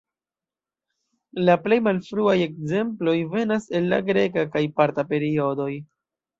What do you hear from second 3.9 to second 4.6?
la greka